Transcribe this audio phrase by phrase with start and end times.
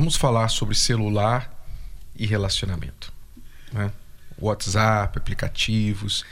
[0.00, 1.62] Vamos falar sobre celular
[2.16, 3.12] e relacionamento.
[3.70, 3.92] Né?
[4.38, 6.24] WhatsApp, aplicativos.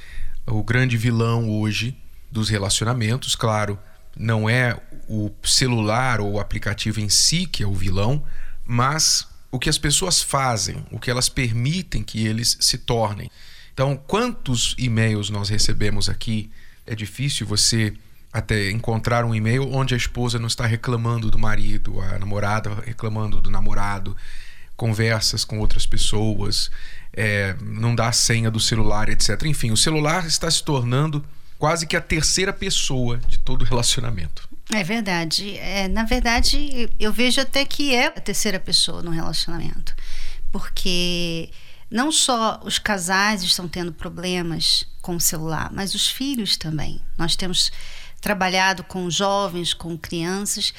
[0.46, 1.94] O grande vilão hoje
[2.32, 3.78] dos relacionamentos, claro,
[4.16, 4.74] não é
[5.06, 8.24] o celular ou o aplicativo em si que é o vilão,
[8.64, 13.30] mas o que as pessoas fazem, o que elas permitem que eles se tornem.
[13.74, 16.50] Então, quantos e-mails nós recebemos aqui?
[16.86, 17.92] É difícil você
[18.32, 23.40] até encontrar um e-mail onde a esposa não está reclamando do marido, a namorada reclamando
[23.40, 24.16] do namorado,
[24.76, 26.70] conversas com outras pessoas,
[27.12, 29.42] é, não dá a senha do celular, etc.
[29.44, 31.24] Enfim, o celular está se tornando
[31.58, 34.48] quase que a terceira pessoa de todo relacionamento.
[34.72, 35.56] É verdade.
[35.58, 39.94] É, na verdade, eu vejo até que é a terceira pessoa no relacionamento.
[40.52, 41.50] Porque
[41.90, 47.00] não só os casais estão tendo problemas com o celular, mas os filhos também.
[47.16, 47.72] Nós temos
[48.20, 50.72] trabalhado com jovens, com crianças,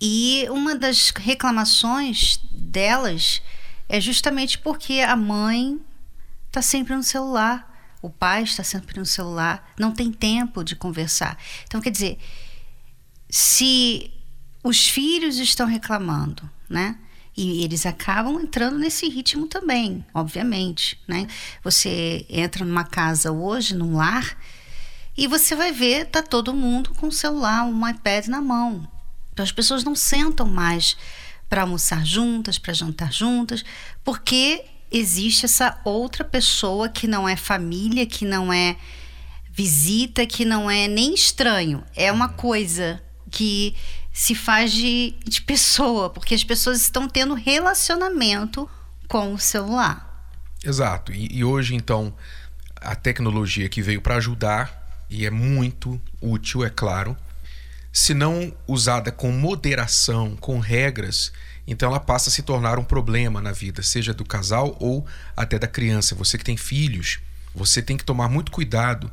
[0.00, 3.40] e uma das reclamações delas
[3.88, 5.80] é justamente porque a mãe
[6.48, 11.38] está sempre no celular, o pai está sempre no celular, não tem tempo de conversar.
[11.64, 12.18] Então, quer dizer,
[13.30, 14.12] se
[14.62, 16.98] os filhos estão reclamando, né?
[17.36, 21.26] E eles acabam entrando nesse ritmo também, obviamente, né?
[21.62, 24.36] Você entra numa casa hoje, num lar,
[25.16, 28.86] e você vai ver, tá todo mundo com o celular, um iPad na mão.
[29.32, 30.96] Então as pessoas não sentam mais
[31.48, 33.64] para almoçar juntas, para jantar juntas,
[34.02, 38.76] porque existe essa outra pessoa que não é família, que não é
[39.50, 41.84] visita, que não é nem estranho.
[41.94, 43.74] É uma coisa que
[44.12, 48.68] se faz de, de pessoa, porque as pessoas estão tendo relacionamento
[49.08, 50.26] com o celular.
[50.64, 51.12] Exato.
[51.12, 52.14] E, e hoje, então,
[52.76, 54.81] a tecnologia que veio para ajudar
[55.12, 57.14] e é muito útil, é claro.
[57.92, 61.30] Se não usada com moderação, com regras,
[61.66, 65.58] então ela passa a se tornar um problema na vida, seja do casal ou até
[65.58, 66.14] da criança.
[66.14, 67.20] Você que tem filhos,
[67.54, 69.12] você tem que tomar muito cuidado,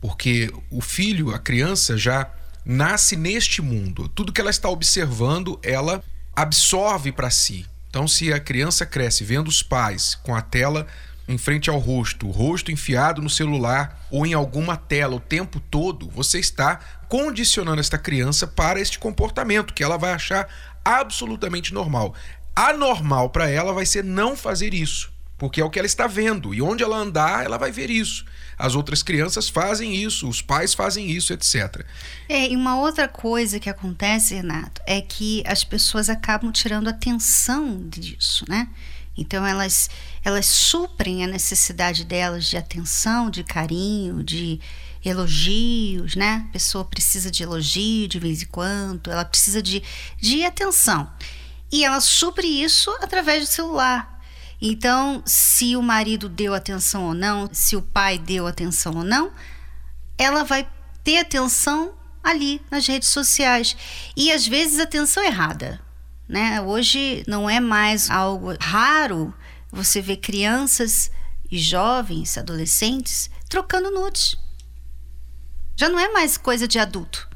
[0.00, 2.30] porque o filho, a criança, já
[2.64, 4.08] nasce neste mundo.
[4.08, 6.02] Tudo que ela está observando, ela
[6.34, 7.66] absorve para si.
[7.88, 10.86] Então, se a criança cresce vendo os pais com a tela
[11.30, 15.60] em frente ao rosto, o rosto enfiado no celular ou em alguma tela o tempo
[15.60, 20.48] todo, você está condicionando esta criança para este comportamento que ela vai achar
[20.84, 22.14] absolutamente normal.
[22.54, 26.52] Anormal para ela vai ser não fazer isso, porque é o que ela está vendo
[26.52, 28.26] e onde ela andar, ela vai ver isso.
[28.58, 31.82] As outras crianças fazem isso, os pais fazem isso, etc.
[32.28, 37.88] É, e uma outra coisa que acontece, Renato, é que as pessoas acabam tirando atenção
[37.88, 38.68] disso, né?
[39.16, 39.88] Então elas
[40.22, 44.60] elas suprem a necessidade delas de atenção, de carinho, de
[45.02, 46.44] elogios, né?
[46.50, 49.82] A pessoa precisa de elogio de vez em quando, ela precisa de,
[50.20, 51.10] de atenção.
[51.72, 54.19] E ela supre isso através do celular.
[54.60, 59.32] Então, se o marido deu atenção ou não, se o pai deu atenção ou não,
[60.18, 60.68] ela vai
[61.02, 63.76] ter atenção ali nas redes sociais.
[64.16, 65.80] E às vezes atenção errada.
[66.28, 66.60] Né?
[66.60, 69.34] Hoje não é mais algo raro
[69.72, 71.10] você ver crianças
[71.50, 74.36] e jovens, adolescentes, trocando nudes.
[75.74, 77.28] Já não é mais coisa de adulto.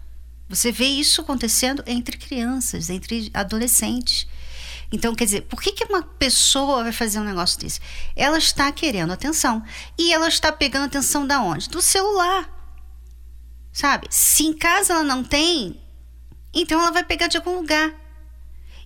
[0.49, 4.29] Você vê isso acontecendo entre crianças, entre adolescentes.
[4.93, 7.81] Então, quer dizer, por que, que uma pessoa vai fazer um negócio desse?
[8.15, 9.63] Ela está querendo atenção.
[9.99, 11.69] E ela está pegando atenção da onde?
[11.69, 12.49] Do celular.
[13.73, 14.07] Sabe?
[14.11, 15.81] Se em casa ela não tem,
[16.53, 17.93] então ela vai pegar de algum lugar.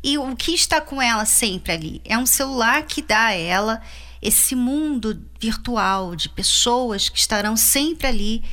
[0.02, 2.00] E o que está com ela sempre ali?
[2.04, 3.82] É um celular que dá a ela
[4.22, 8.44] esse mundo virtual de pessoas que estarão sempre ali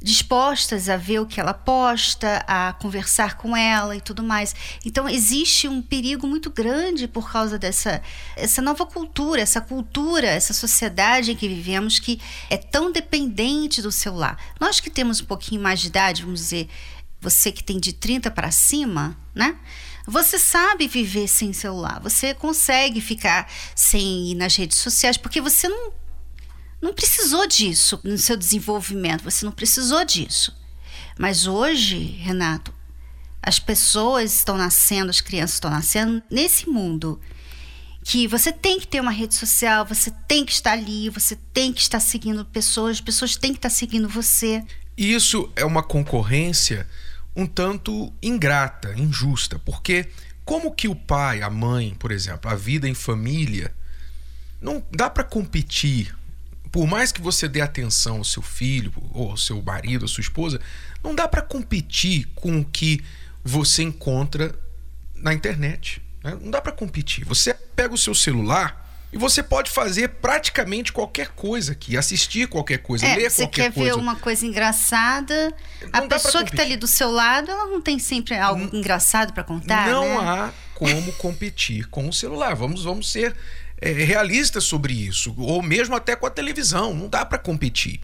[0.00, 4.54] dispostas a ver o que ela posta, a conversar com ela e tudo mais.
[4.84, 8.02] Então existe um perigo muito grande por causa dessa
[8.36, 12.20] essa nova cultura, essa cultura, essa sociedade em que vivemos que
[12.50, 14.38] é tão dependente do celular.
[14.60, 16.68] Nós que temos um pouquinho mais de idade, vamos dizer,
[17.20, 19.56] você que tem de 30 para cima, né?
[20.06, 25.68] Você sabe viver sem celular, você consegue ficar sem ir nas redes sociais, porque você
[25.68, 25.92] não,
[26.80, 30.56] não precisou disso no seu desenvolvimento, você não precisou disso.
[31.18, 32.72] Mas hoje, Renato,
[33.42, 37.20] as pessoas estão nascendo, as crianças estão nascendo nesse mundo
[38.02, 41.72] que você tem que ter uma rede social, você tem que estar ali, você tem
[41.72, 44.62] que estar seguindo pessoas, as pessoas têm que estar seguindo você.
[44.96, 46.86] Isso é uma concorrência
[47.36, 50.08] um tanto ingrata, injusta, porque
[50.44, 53.74] como que o pai, a mãe, por exemplo, a vida em família,
[54.60, 56.16] não dá para competir.
[56.70, 60.20] Por mais que você dê atenção ao seu filho, ou ao seu marido, à sua
[60.20, 60.60] esposa,
[61.02, 63.02] não dá para competir com o que
[63.44, 64.54] você encontra
[65.14, 66.02] na internet.
[66.22, 66.36] Né?
[66.40, 67.24] Não dá para competir.
[67.24, 72.78] Você pega o seu celular e você pode fazer praticamente qualquer coisa aqui, assistir qualquer
[72.78, 73.94] coisa, é, ler você qualquer quer coisa.
[73.94, 77.80] ver uma coisa engraçada, Não a pessoa que está ali do seu lado, ela não
[77.80, 80.28] tem sempre algo engraçado para contar, não né?
[80.28, 82.54] há como competir com o celular.
[82.54, 83.34] Vamos, vamos ser
[83.80, 86.94] é, realistas sobre isso, ou mesmo até com a televisão.
[86.94, 88.00] Não dá para competir.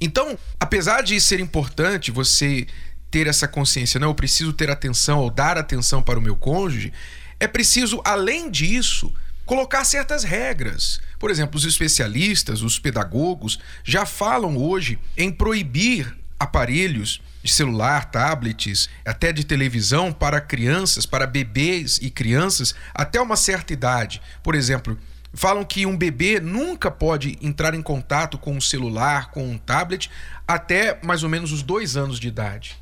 [0.00, 2.66] Então, apesar de ser importante você
[3.10, 6.92] ter essa consciência, não, eu preciso ter atenção ou dar atenção para o meu cônjuge,
[7.38, 9.12] é preciso, além disso,
[9.44, 11.00] colocar certas regras.
[11.18, 18.88] Por exemplo, os especialistas, os pedagogos, já falam hoje em proibir aparelhos de celular, tablets,
[19.04, 24.20] até de televisão para crianças, para bebês e crianças até uma certa idade.
[24.42, 24.98] Por exemplo,
[25.34, 30.10] falam que um bebê nunca pode entrar em contato com um celular, com um tablet,
[30.46, 32.76] até mais ou menos os dois anos de idade.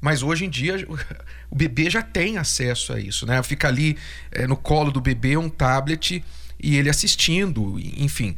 [0.00, 0.86] Mas hoje em dia
[1.50, 3.42] o bebê já tem acesso a isso, né?
[3.42, 3.96] Fica ali
[4.30, 6.24] é, no colo do bebê um tablet
[6.58, 8.36] e ele assistindo, enfim.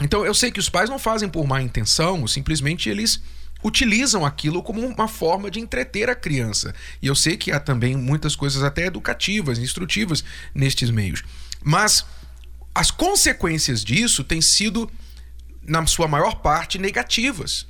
[0.00, 3.22] Então eu sei que os pais não fazem por má intenção, simplesmente eles
[3.66, 6.72] utilizam aquilo como uma forma de entreter a criança.
[7.02, 10.22] E eu sei que há também muitas coisas até educativas, instrutivas
[10.54, 11.24] nestes meios.
[11.64, 12.06] Mas
[12.72, 14.88] as consequências disso têm sido,
[15.62, 17.66] na sua maior parte, negativas.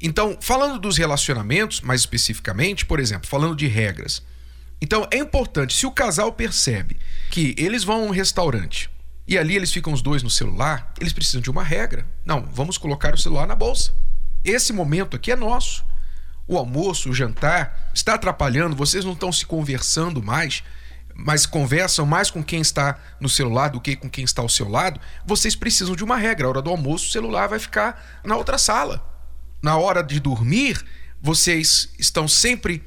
[0.00, 4.22] Então, falando dos relacionamentos, mais especificamente, por exemplo, falando de regras.
[4.80, 6.96] Então, é importante, se o casal percebe
[7.30, 8.88] que eles vão a um restaurante
[9.26, 12.06] e ali eles ficam os dois no celular, eles precisam de uma regra.
[12.24, 13.92] Não, vamos colocar o celular na bolsa.
[14.44, 15.84] Esse momento aqui é nosso.
[16.46, 20.64] O almoço, o jantar está atrapalhando, vocês não estão se conversando mais,
[21.14, 24.68] mas conversam mais com quem está no celular do que com quem está ao seu
[24.68, 25.00] lado.
[25.24, 26.46] Vocês precisam de uma regra.
[26.46, 29.06] A hora do almoço, o celular vai ficar na outra sala.
[29.62, 30.84] Na hora de dormir,
[31.20, 32.82] vocês estão sempre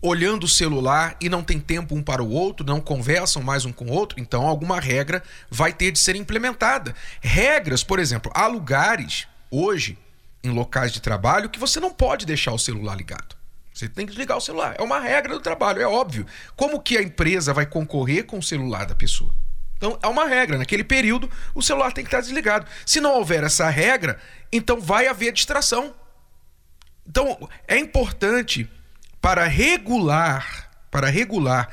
[0.00, 3.72] olhando o celular e não tem tempo um para o outro, não conversam mais um
[3.72, 6.94] com o outro, então alguma regra vai ter de ser implementada.
[7.20, 9.98] Regras, por exemplo, há lugares hoje
[10.48, 13.36] em locais de trabalho que você não pode deixar o celular ligado.
[13.72, 14.74] Você tem que desligar o celular.
[14.76, 16.26] É uma regra do trabalho, é óbvio.
[16.56, 19.32] Como que a empresa vai concorrer com o celular da pessoa?
[19.76, 20.58] Então é uma regra.
[20.58, 22.66] Naquele período, o celular tem que estar desligado.
[22.84, 24.18] Se não houver essa regra,
[24.52, 25.94] então vai haver distração.
[27.06, 28.68] Então é importante
[29.20, 31.68] para regular, para regular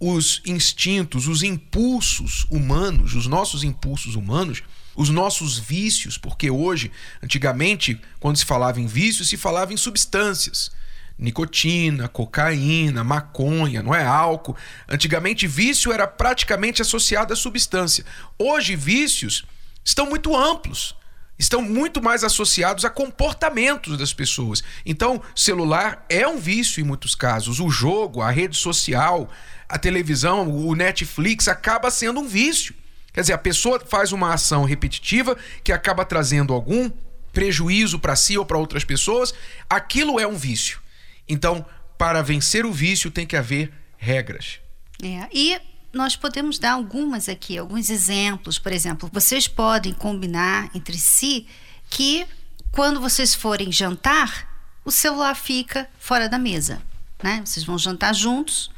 [0.00, 4.62] os instintos, os impulsos humanos, os nossos impulsos humanos,
[4.94, 6.90] os nossos vícios, porque hoje,
[7.22, 10.70] antigamente, quando se falava em vícios, se falava em substâncias.
[11.18, 14.56] Nicotina, cocaína, maconha, não é álcool.
[14.88, 18.04] Antigamente, vício era praticamente associado à substância.
[18.38, 19.44] Hoje, vícios
[19.84, 20.96] estão muito amplos
[21.38, 24.62] estão muito mais associados a comportamentos das pessoas.
[24.84, 27.60] Então, celular é um vício em muitos casos.
[27.60, 29.30] O jogo, a rede social,
[29.68, 32.74] a televisão, o Netflix acaba sendo um vício.
[33.12, 36.90] Quer dizer, a pessoa faz uma ação repetitiva que acaba trazendo algum
[37.32, 39.34] prejuízo para si ou para outras pessoas.
[39.68, 40.80] Aquilo é um vício.
[41.28, 41.64] Então,
[41.98, 44.60] para vencer o vício, tem que haver regras.
[45.02, 45.60] É, e
[45.92, 48.58] nós podemos dar algumas aqui, alguns exemplos.
[48.58, 51.46] Por exemplo, vocês podem combinar entre si
[51.90, 52.26] que
[52.70, 54.48] quando vocês forem jantar,
[54.84, 56.80] o celular fica fora da mesa.
[57.22, 57.42] Né?
[57.44, 58.70] Vocês vão jantar juntos,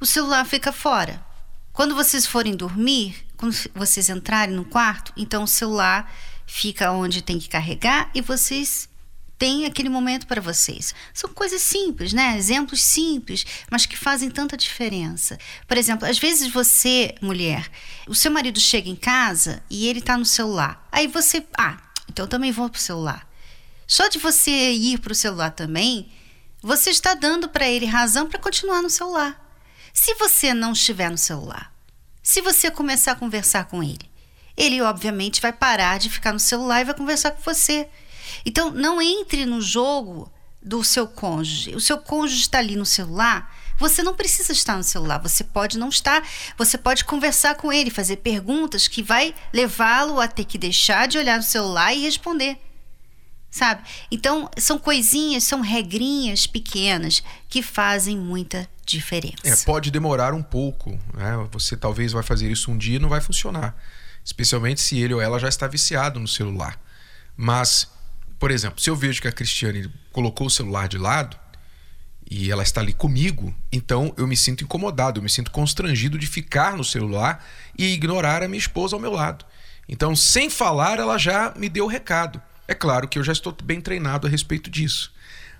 [0.00, 1.24] o celular fica fora.
[1.72, 6.12] Quando vocês forem dormir, quando vocês entrarem no quarto, então o celular
[6.46, 8.88] fica onde tem que carregar e vocês
[9.36, 10.94] tem aquele momento para vocês.
[11.12, 12.36] São coisas simples, né?
[12.38, 15.38] Exemplos simples, mas que fazem tanta diferença.
[15.66, 17.68] Por exemplo, às vezes você, mulher,
[18.06, 20.86] o seu marido chega em casa e ele está no celular.
[20.90, 23.28] Aí você, ah, então eu também vou pro celular.
[23.86, 26.10] Só de você ir pro celular também,
[26.64, 29.38] você está dando para ele razão para continuar no celular.
[29.92, 31.70] Se você não estiver no celular,
[32.22, 34.10] se você começar a conversar com ele,
[34.56, 37.86] ele obviamente vai parar de ficar no celular e vai conversar com você.
[38.46, 41.76] Então, não entre no jogo do seu cônjuge.
[41.76, 43.54] O seu cônjuge está ali no celular.
[43.78, 47.90] Você não precisa estar no celular, você pode não estar, você pode conversar com ele,
[47.90, 52.58] fazer perguntas que vai levá-lo a ter que deixar de olhar no celular e responder.
[53.54, 53.82] Sabe?
[54.10, 59.36] Então, são coisinhas, são regrinhas pequenas que fazem muita diferença.
[59.44, 61.48] É, pode demorar um pouco, né?
[61.52, 63.76] Você talvez vai fazer isso um dia e não vai funcionar,
[64.24, 66.80] especialmente se ele ou ela já está viciado no celular.
[67.36, 67.88] Mas
[68.38, 71.34] por exemplo, se eu vejo que a Cristiane colocou o celular de lado
[72.30, 76.26] e ela está ali comigo, então eu me sinto incomodado, eu me sinto constrangido de
[76.26, 77.42] ficar no celular
[77.78, 79.44] e ignorar a minha esposa ao meu lado.
[79.88, 82.42] Então, sem falar, ela já me deu o recado.
[82.66, 85.12] É claro que eu já estou bem treinado a respeito disso.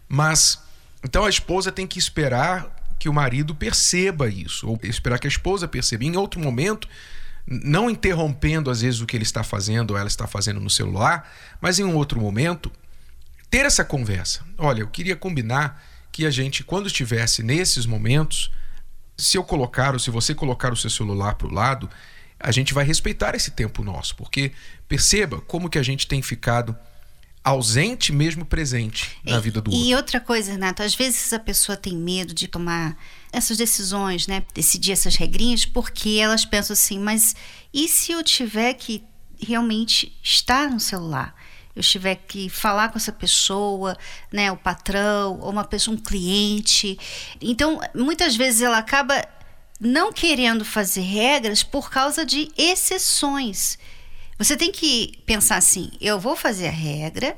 [0.08, 0.58] Mas
[1.04, 5.28] então a esposa tem que esperar que o marido perceba isso, ou esperar que a
[5.28, 6.04] esposa perceba.
[6.04, 6.88] Em outro momento,
[7.46, 11.30] não interrompendo às vezes o que ele está fazendo ou ela está fazendo no celular,
[11.60, 12.72] mas em um outro momento,
[13.50, 14.42] ter essa conversa.
[14.56, 18.50] Olha, eu queria combinar que a gente, quando estivesse nesses momentos,
[19.16, 21.90] se eu colocar ou se você colocar o seu celular para o lado,
[22.40, 24.52] a gente vai respeitar esse tempo nosso, porque
[24.88, 26.76] perceba como que a gente tem ficado
[27.44, 29.86] ausente mesmo presente na vida do outro.
[29.86, 32.96] E outra coisa, Renato, às vezes a pessoa tem medo de tomar
[33.30, 34.42] essas decisões, né?
[34.54, 37.36] Decidir essas regrinhas, porque elas pensam assim, mas
[37.72, 39.04] e se eu tiver que
[39.38, 41.34] realmente estar no celular?
[41.76, 43.98] Eu tiver que falar com essa pessoa,
[44.32, 46.96] né, o patrão, ou uma pessoa, um cliente.
[47.40, 49.26] Então, muitas vezes ela acaba
[49.80, 53.76] não querendo fazer regras por causa de exceções.
[54.38, 57.36] Você tem que pensar assim: eu vou fazer a regra,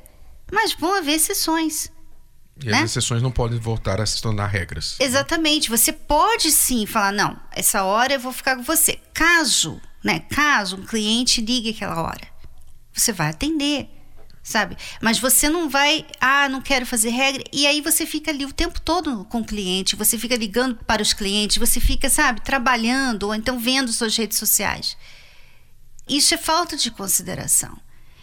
[0.50, 1.90] mas vão haver exceções.
[2.62, 2.78] E né?
[2.78, 4.96] as exceções não podem voltar a se tornar regras.
[4.98, 5.68] Exatamente.
[5.68, 8.98] Você pode sim falar: não, essa hora eu vou ficar com você.
[9.12, 10.20] Caso, né?
[10.30, 12.26] Caso um cliente ligue aquela hora,
[12.92, 13.90] você vai atender.
[14.42, 14.76] Sabe?
[15.02, 18.52] Mas você não vai, ah, não quero fazer regra, e aí você fica ali o
[18.52, 23.24] tempo todo com o cliente, você fica ligando para os clientes, você fica, sabe, trabalhando
[23.24, 24.96] ou então vendo suas redes sociais.
[26.08, 27.76] Isso é falta de consideração.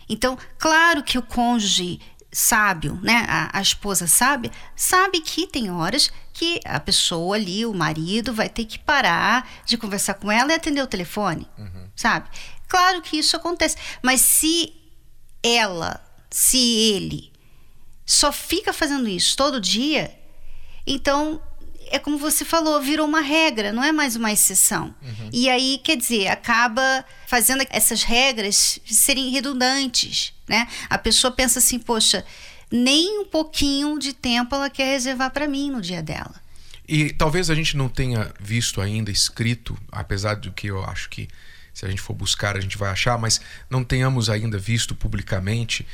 [0.08, 2.00] Então, claro que o cônjuge
[2.32, 7.74] sábio, né, a, a, esposa sábia, sabe que tem horas que a pessoa ali, o
[7.74, 11.88] marido, vai ter que parar de conversar com ela e atender o telefone, uhum.
[11.96, 12.28] sabe?
[12.68, 14.74] Claro que isso acontece, mas se
[15.44, 17.32] ela, se ele
[18.04, 20.18] só fica fazendo isso todo dia,
[20.88, 21.40] então
[21.94, 24.96] é como você falou, virou uma regra, não é mais uma exceção.
[25.00, 25.30] Uhum.
[25.32, 30.68] E aí, quer dizer, acaba fazendo essas regras serem redundantes, né?
[30.90, 32.26] A pessoa pensa assim, poxa,
[32.72, 36.34] nem um pouquinho de tempo ela quer reservar para mim no dia dela.
[36.88, 41.28] E talvez a gente não tenha visto ainda escrito, apesar do que eu acho que
[41.72, 45.86] se a gente for buscar a gente vai achar, mas não tenhamos ainda visto publicamente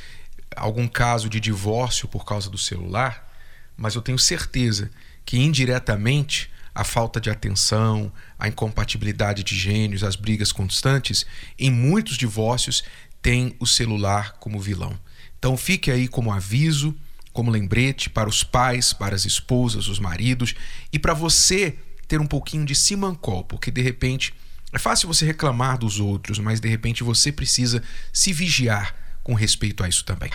[0.55, 3.29] algum caso de divórcio por causa do celular,
[3.75, 4.89] mas eu tenho certeza
[5.29, 11.23] que indiretamente a falta de atenção, a incompatibilidade de gênios, as brigas constantes,
[11.59, 12.83] em muitos divórcios
[13.21, 14.99] tem o celular como vilão.
[15.37, 16.95] Então fique aí como aviso,
[17.31, 20.55] como lembrete para os pais, para as esposas, os maridos
[20.91, 24.33] e para você ter um pouquinho de simancol, porque de repente
[24.73, 29.83] é fácil você reclamar dos outros, mas de repente você precisa se vigiar com respeito
[29.83, 30.31] a isso também.